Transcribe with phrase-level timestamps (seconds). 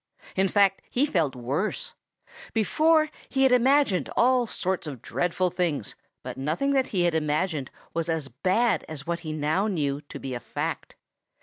[0.35, 1.93] In fact, he felt worse.
[2.55, 5.93] Before, he had imagined all sorts of dreadful things,
[6.23, 10.17] but nothing that he had imagined was as bad as what he now knew to
[10.19, 10.95] be a fact.